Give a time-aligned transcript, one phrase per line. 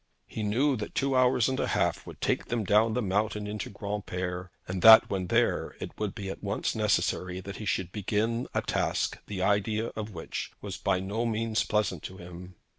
[0.25, 3.69] He knew that two hours and a half would take them down the mountain into
[3.69, 8.47] Granpere, and that when there, it would be at once necessary that he should begin
[8.55, 12.55] a task the idea of which was by no means pleasant to him.